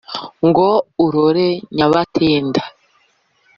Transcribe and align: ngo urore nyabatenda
ngo 0.47 0.67
urore 1.05 1.47
nyabatenda 1.75 2.61